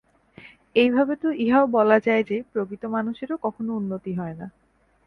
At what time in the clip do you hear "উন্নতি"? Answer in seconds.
3.77-4.11